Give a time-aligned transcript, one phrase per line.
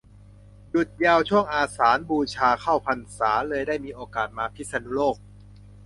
[0.71, 5.15] หยุดยาวช่วง อาสาฬบูชาเข้าพรรษา เลยได้มีโอกาสมาพิษณุโลก